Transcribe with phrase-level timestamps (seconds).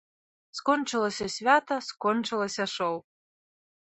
[0.59, 2.95] Скончылася свята, скончылася шоў.